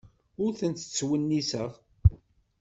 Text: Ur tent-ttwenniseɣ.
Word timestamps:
Ur 0.43 0.51
tent-ttwenniseɣ. 0.59 1.71